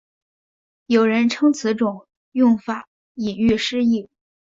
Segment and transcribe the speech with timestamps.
[0.87, 4.09] 有人称此种用法引喻失义。